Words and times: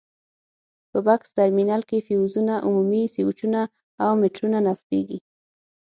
په 0.91 0.99
بکس 1.07 1.29
ترمینل 1.37 1.81
کې 1.89 2.05
فیوزونه، 2.07 2.53
عمومي 2.67 3.03
سویچونه 3.15 3.61
او 4.03 4.09
میټرونه 4.21 4.57
نصبېږي. 4.67 5.19